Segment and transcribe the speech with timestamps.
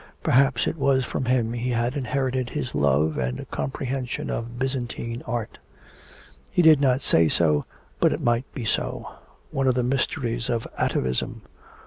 [0.23, 5.59] Perhaps it was from him he had inherited his love and comprehension of Byzantine art
[6.51, 7.65] he did not say so,
[7.99, 9.07] but it might be so;
[9.51, 11.43] one of the mysteries of atavism!